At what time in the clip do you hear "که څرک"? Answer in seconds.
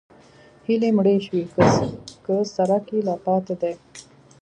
2.25-2.85